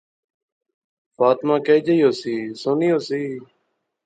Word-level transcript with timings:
فاطمہ 1.17 1.55
کئی 1.65 1.79
جئی 1.85 2.01
ہوسی؟ 2.05 2.35
سوہنی 2.61 2.87
ہوسی 2.93 3.23